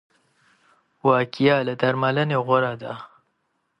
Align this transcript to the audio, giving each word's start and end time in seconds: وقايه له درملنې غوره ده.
وقايه 1.05 1.55
له 1.67 1.73
درملنې 1.81 2.37
غوره 2.45 2.73
ده. 2.81 2.93